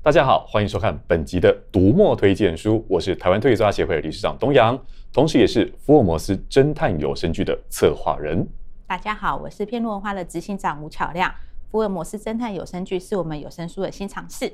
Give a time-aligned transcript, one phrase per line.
[0.00, 4.78] 大家好，欢迎收看本集的读墨推荐书，我是台湾推理作家协会理事长东阳，
[5.12, 8.46] 同时也是福尔摩斯侦探有声剧的策划人。
[8.86, 11.34] 大家好，我是片路文化的执行长吴巧亮，
[11.70, 14.50] 福尔摩斯侦探有声剧是我们有声书的新尝试。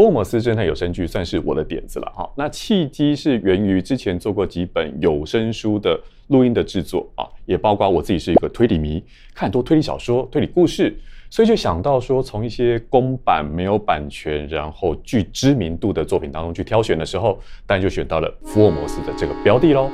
[0.00, 9.04] 福尔摩斯侦探有声剧算是我的点子了哈，那契机是源于之前做过几本有声书的录音的制作啊，也包括我自己是一个推理迷，
[9.34, 19.90] 看很多推理小说、推理故事，所以就想到说，从一些公版没有版权，然后具知名度的作品当中去挑选的时候，当然就选到了福尔摩斯的这个标的喽。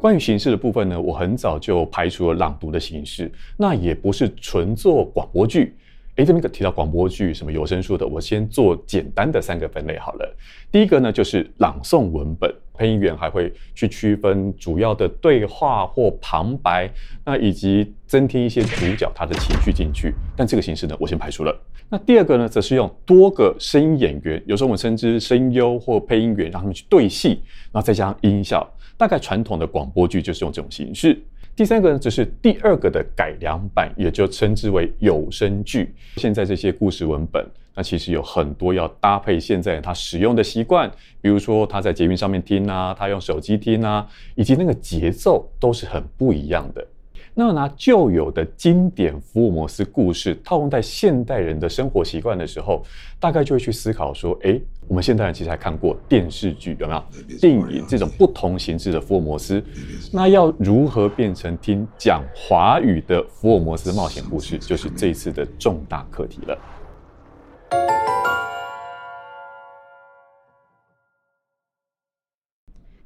[0.00, 5.76] 关于形式的部分呢，我很早就排除了朗读的形式，那也不是纯做广播剧。
[6.16, 10.36] 诶，这边提到广播剧、什么有声书的，我先做简单的三个分类好了。
[10.70, 16.90] 第一个呢，就是朗诵文本，配音员还会去区分主要的对话或旁白，
[17.24, 20.12] 那以及增添一些主角他的情绪进去。
[20.36, 21.60] 但这个形式呢，我先排除了。
[21.88, 27.40] 那第二个呢，则是用多个声音演员，有时候我们称之声优或配音员，让他们去对戏，
[27.72, 28.70] 然后再加上音效。
[28.98, 31.18] 大概传统的广播剧就是用这种形式。
[31.54, 35.94] 第三个呢，则是第二个的改良版，也就称之为有声剧。
[36.16, 46.86] 现在这些故事文本，那其实有很多要搭配现在他使用的习惯，比如说他在捷运上面听啊，他用手机听啊，以及那个节奏都是很不一样的。
[47.34, 52.84] 那拿旧有的经典福尔摩斯故事套用在现代人的生活习惯的时候，
[53.18, 57.02] 大概就会去思考说：诶，我们现代人其实还看过电视剧，有没有
[57.40, 59.64] 电影这种不同形式的福尔摩斯？
[60.12, 66.58] 那要如何变成听讲华语的福尔摩斯冒险故事，就是这一次的重大课题了。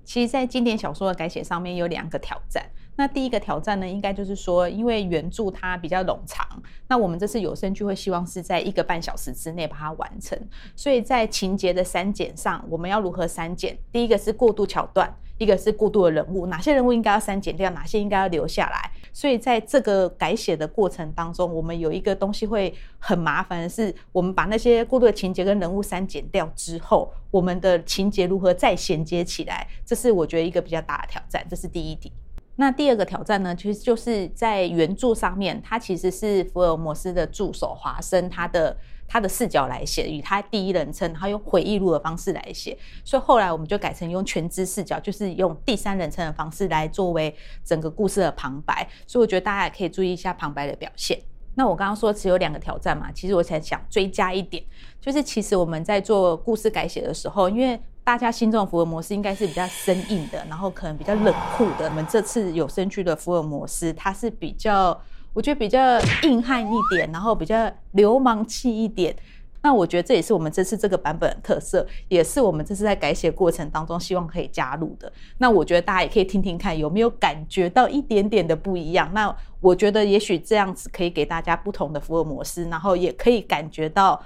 [0.07, 2.65] 其实，在经典小说的改写上面有两个挑战。
[2.99, 6.47] 那第一个挑战呢，应该就是说，因为原著它比较冗长，
[6.89, 10.39] 那我们这次有声剧会希望是在一个半小时之内把它完成，
[10.75, 13.77] 所以在情节的删减上，我们要如何删减？
[13.93, 18.91] 第一个是过度桥段，一个是过度的人物，哪些人物应该要删减掉，哪些应该要留下来？
[19.17, 29.67] 所以在这个改写的过程当中，我们有一个东西会很麻烦是，我们把那些过度的情节跟人物删减掉之后，我们的情节如何再衔接起来？
[29.87, 32.13] 这是我觉得一个比较大的挑战，这是第一点。
[32.57, 38.77] 那第二个挑战呢，其实就是在原著上面，它其实是福尔摩斯的助手华生他的
[39.09, 47.35] 他的视角来写，以他第一人称，然后用回忆录的方式来写，所以后来我们就改成用全知视角，就是用第三人称的方式来作为
[47.65, 48.89] 整个故事的旁白。
[49.07, 51.21] 所以我觉得大家也可以注意一下旁白的表现。
[51.55, 54.63] 那我刚刚说只有两个挑战嘛，其实我才想追加一点，
[55.01, 61.89] 就是其实我们在做故事改写的时候，因为大家心中的福尔摩斯应该是比较生硬的，然后可能比较冷酷的。
[61.89, 65.01] 我们这次有声剧的福尔摩斯，他是比较，
[65.37, 65.79] 我觉得比较
[66.23, 69.15] 硬汉一点，然后比较流氓气一点。
[69.61, 75.13] 那我觉得这也是我们这次这个版本的特色，也是我们这次在改写过程当中希望可以加入的。
[75.37, 79.11] 那我觉得大家也可以听听看，有没有感觉到一点点的不一样？
[79.13, 84.19] 那我觉得也许这样子可以给大家不同的福尔摩斯，然后也可以感觉到，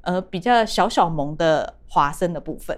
[0.00, 2.76] 呃，比较小小萌的华生的部分。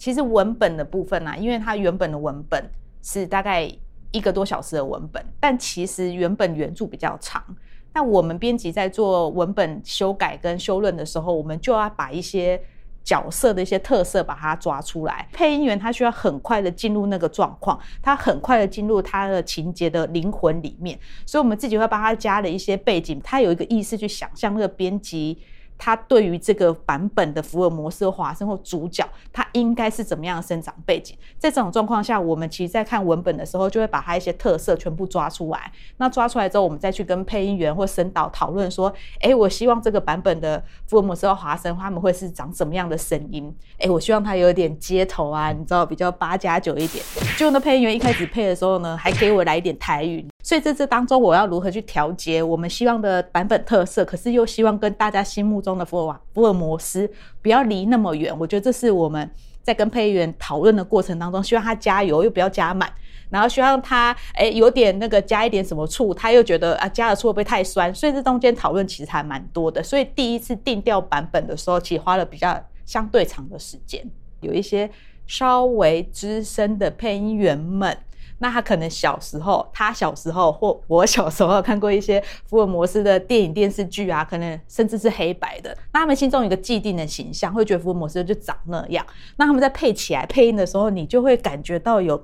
[0.00, 2.64] 其实文本的部分呢、因为它原本的文本
[3.02, 3.70] 是大概
[4.12, 7.44] 一个多小时的文本，但其实原本原著比较长。
[7.92, 12.58] 那我们编辑在做文本修改跟修润的时候，我们就要把一些
[13.04, 15.28] 角色的一些特色把它抓出来。
[15.34, 25.36] 配音员他需要很快的进入那个状况，他很快的进入他的情节的灵魂里面，所以我们自己会帮他加了一些背景，他有一个意识去想象那个编辑。
[25.80, 29.02] 他对于这个版本的福尔摩斯华生或主角，
[29.32, 31.16] 他应该是怎么样的生长背景？
[31.38, 35.72] 在这种状况下，我们其实在看文本的时候，就会把他一些特色全部抓出来。
[35.96, 43.52] 那抓出来之后，我们再去跟配音员或声导讨论说：“哎，我希望这个版本的福尔摩斯华生他们会是长什么样的声音？
[43.78, 47.02] 哎，我希望他有点街头啊，你知道，比较八加九一点。”
[47.36, 50.29] 就那配音员一开始配的时候呢，还给我来一点台语。
[50.50, 57.08] 所以在这当中，我要如何去调节我们希望的版本特色，可是又希望跟大家心目中的福尔福尔摩斯
[57.40, 58.36] 不要离那么远？
[58.36, 59.30] 我觉得这是我们
[59.62, 62.92] 在跟配音员讨论的过程当中，希望他加油又不要加满，
[63.28, 67.94] 然后希望他哎有点那个加一点什么醋，他又觉得啊加了醋会不会太酸？
[67.94, 69.80] 所以这中间讨论其实还蛮多的。
[69.80, 74.04] 所以第一次定调版本的时候，其实花了比较相对长的时间，
[74.40, 74.90] 有一些
[75.28, 77.96] 稍微资深的配音员们。
[78.40, 85.76] 那他可能小时候，他小时候或我小时候看过一些福尔摩斯的电影电视剧啊，可能甚至是黑白的。
[85.92, 89.06] 那他们心中有一个既定的形象，会觉得福尔摩斯就长那样。
[89.36, 92.20] 那他们在配起来配音的时候，你就会感觉到有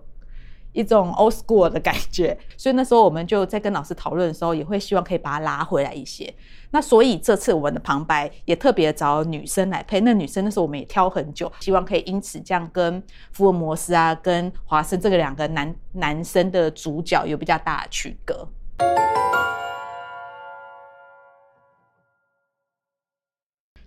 [0.77, 6.33] 一种 old school 的感觉， 所以那时候我们就在跟老师讨论的时候，也会希望可以把它拉回来一些。
[6.71, 13.03] 那所以这次我们的旁白也特别找女生来配，那女生那时候我们也挑很久，希望可以因此这样跟
[13.33, 18.47] 福尔摩斯啊、跟华生这个两个男男生的主角有比较大的区隔。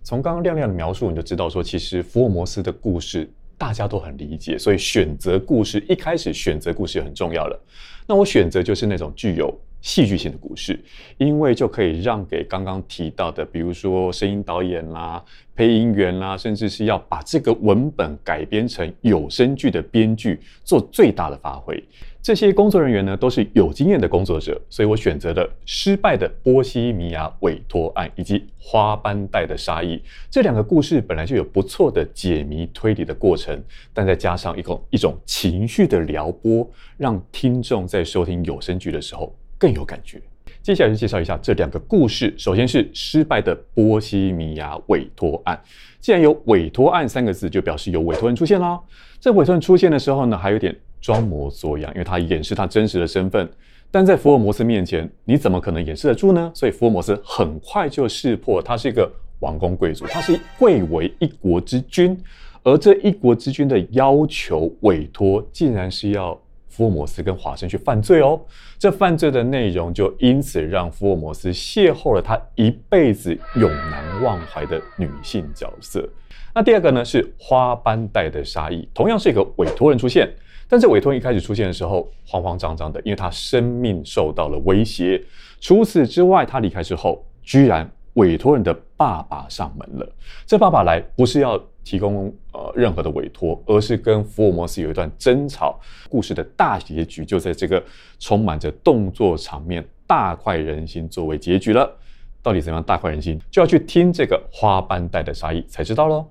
[0.02, 3.30] 从刚刚亮亮的描述，你就知道说，其实福尔摩斯的故事。
[3.60, 7.62] 大家都很理解，所以选择故事一开始选择故事很重要了。
[8.06, 10.82] 那我选择就是那种具有戏剧性的故事，
[11.18, 15.22] 因为就可以让给刚刚提到的，比如说声音导演啦、
[15.54, 21.84] 配音员啦，甚至是要把这个文本改编成有声剧的编剧做最大的发挥。
[22.22, 30.00] 这些工作人员呢，都是有经验的工作者，所以我选择了失败的波西米亚委托案以及花斑带的杀意
[30.30, 33.58] 这两个故事，本来就有不错的解谜推理的过程，
[33.94, 40.20] 但再加上一种一种情绪的撩拨，让听众在收听有声剧的时候更有感觉。
[40.60, 45.58] 接下来就介绍一下这两个故事，首先是失败的波西米亚委托案。
[46.00, 48.78] 既然有委托案三个字，就表示有委托人出现啦。
[49.18, 50.76] 这委托人出现的时候呢，还有点。
[51.00, 53.48] 装模作样，因为他掩饰他真实的身份，
[53.90, 56.50] 但在福尔摩斯面前，你怎么可能掩饰得住呢？
[56.54, 59.10] 所以福尔摩斯很快就识破，他是一个
[59.40, 62.16] 王公贵族，他是贵为一国之君，
[62.62, 66.38] 而这一国之君的要求委托，竟然是要
[66.80, 68.40] 福尔摩斯跟华生去犯罪哦。
[68.78, 76.08] 这犯罪的内容就因此让福尔摩斯邂逅了他一辈子永难忘怀的女性角色。
[76.54, 80.26] 那第二个呢，是花斑带的杀意，同样是一个委托人出现。
[80.66, 85.22] 但这委托人一开始出现的时候，慌慌张张的，因为他生命受到了威胁。
[85.60, 90.12] 除此之外，他离开之后，居然委托人的爸爸上门了。
[90.46, 95.80] 这爸爸来不是要提供呃任何的委托，而是跟福尔摩斯有一段争吵。
[96.08, 97.82] 故事的大结局就在这个
[98.18, 101.96] 充满着动作场面、大快人心作为结局了。
[102.42, 106.26] 到底怎样大快人心，就要去听这个花斑带的杀意才知道喽。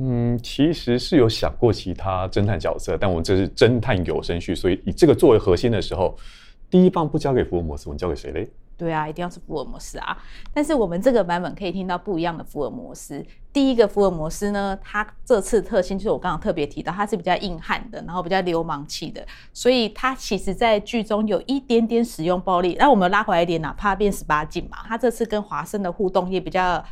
[0.00, 6.16] 嗯，其实是有想过其他侦探角色，但我们这是侦探有声剧，所以以这个作为核心的时候，
[6.70, 8.48] 第一棒不交给福尔摩斯，我们交给谁嘞？
[8.78, 10.16] 对啊，一定要是福尔摩斯啊！
[10.54, 13.22] 但是我们这个版本可以听到不一样的福尔摩斯。
[13.52, 22.76] 第一个福尔摩斯呢，他这次特性就是我刚刚特别提到，他是比较硬汉的，然后比较流氓气的，所以他其实在剧中有一点点使用暴力。
[22.78, 26.82] 那我们拉回来一点，哪怕变十八禁嘛，他这次跟华生的互动也比较。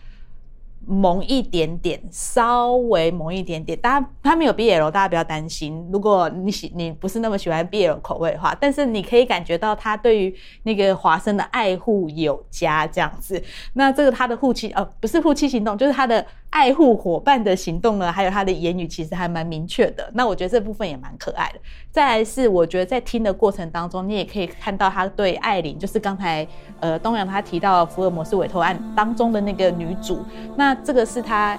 [0.84, 5.88] 萌一点点，稍微萌一点点，大家他没有 BL，大家不要担心。
[5.93, 13.43] 如果你喜你不是那么喜欢 BL 口味的话，但是你可以感觉到他对于那个华生的爱护有加这样子。
[13.73, 20.10] 那这个他的护妻呃，不是护妻行动，就是他的爱护伙伴的行动呢，还有他的言语其实还蛮明确的。
[20.14, 21.60] 那我觉得这部分也蛮可爱的。
[21.90, 26.46] 再来是我觉得在听的过程当中，你也可以看到他对艾琳，就是刚才
[26.81, 30.25] 呃东阳他提到福尔摩斯委托案当中的那个女主，
[30.56, 30.75] 那。
[30.87, 31.58] 这个是他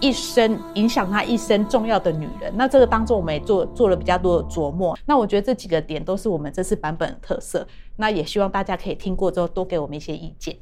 [0.00, 2.52] 一生影响他一生重要的女人。
[2.56, 4.98] 那这个当中我们也做做了比较多的琢磨。
[5.06, 7.64] 那我觉得这几个点都是我们这次版本的特色。
[7.94, 10.56] 那也希望大家可以听过之后多给我们一些意见。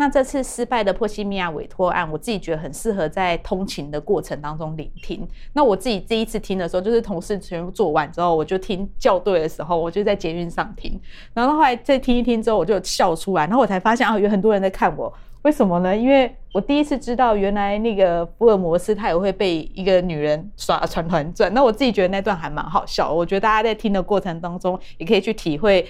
[0.00, 5.28] 那这次失败的波西米亚委托案，我自己觉得很适合在通勤的过程当中聆听。
[5.52, 10.98] 那我自己第一次听的时候，就是同事全部做完之后，我就听校对的时候，我就在捷运上听。
[11.34, 13.42] 然后后来再听一听之后，我就笑出来。
[13.42, 15.12] 然后我才发现啊，有很多人在看我。
[15.42, 15.94] 为什么呢？
[15.94, 21.52] 因为我第一次知道，原来那个福尔摩斯他也会被一个女人耍团团转。
[21.52, 23.12] 那我自己觉得那段还蛮好笑。
[23.12, 25.86] 我觉得大家在听的过程当中，也可以去体会，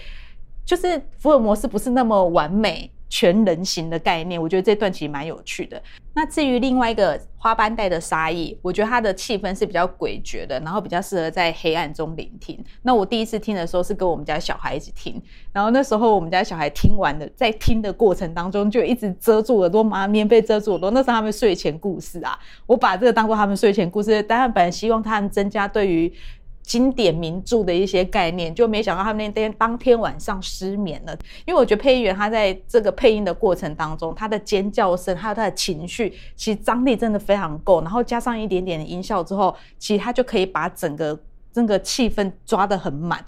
[0.64, 2.90] 就是福尔摩斯不是那么完美。
[3.10, 5.82] 全人型的概念，我觉得这段其实蛮有趣的。
[6.14, 12.58] 那至于另外一个花斑带的杀意，我觉得它的气氛是比较诡谲的，然后比较适合在黑暗中聆听。
[12.82, 15.20] 那我第一次听的时候是跟我们家小孩一起听，
[15.52, 20.90] 然后那时候我们家小孩听完的，在听的过程当中就一直遮住耳朵，拿棉被遮住耳朵。
[20.92, 24.22] 那是他们睡前故事啊，我把这个当做他们睡前故事。
[24.22, 26.12] 当然，本来希望他们增加对于。
[26.62, 31.16] 经典名著的一些概念，就没想到他们那天当天晚上失眠了。
[31.44, 37.80] 因为我觉得配音员他在这个配音的过程当中，他的尖叫声还有他的情绪，其实张力真的非常够。
[37.82, 41.18] 然后加上一点点的音效之后，其实他就可以把整个
[41.52, 43.24] 整个气氛抓得很满。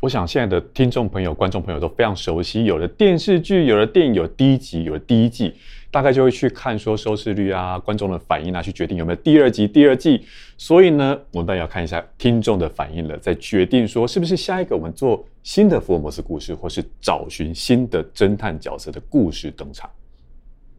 [0.00, 5.52] 我想现在的听众朋友、观众朋友都非常熟悉，有了电视剧，有了电影，有第一集，有了第一季，
[5.90, 10.24] 大概就会去看说收视率啊、观众的反应啊，去决定有没有第二集、第二季。
[10.56, 19.90] 所以呢，我们当然要看一下听众的反应了，再决定说是不是下一个我们做新的福尔摩斯故事，或是找寻新的侦探角色的故事登场。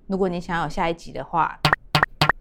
[0.08, 1.60] 如果你想要有下一集的话，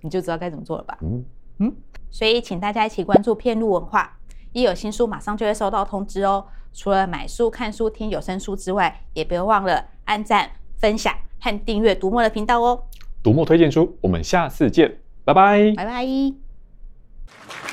[0.00, 0.96] 你就知道该怎么做了吧？
[1.02, 1.24] 嗯
[1.58, 1.74] 嗯，
[2.08, 4.16] 所以请大家一起关注片路文化，
[4.52, 6.46] 一有新书马上就会收到通知哦。
[6.72, 12.84] 除了买书、看书、听有声书之外，也别忘了按赞、分享和订阅读墨的频道哦。
[13.22, 17.67] 读墨推荐书，我们下次见，拜拜，拜拜。